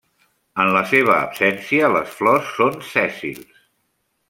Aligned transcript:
En 0.61 0.71
la 0.75 0.81
seva 0.93 1.13
absència, 1.17 1.91
les 1.97 2.17
flors 2.23 2.51
són 2.57 2.81
sèssils. 2.95 3.63